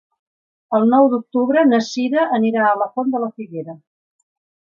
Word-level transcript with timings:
El 0.77 0.87
nou 0.93 1.09
d'octubre 1.11 1.65
na 1.73 1.81
Sira 1.89 2.25
anirà 2.39 2.65
a 2.71 2.73
la 2.85 2.89
Font 2.97 3.13
de 3.19 3.23
la 3.27 3.31
Figuera. 3.37 3.77